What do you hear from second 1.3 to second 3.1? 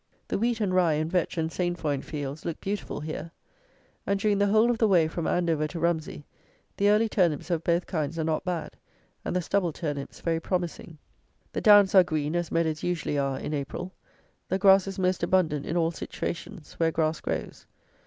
and sainfoin fields look beautiful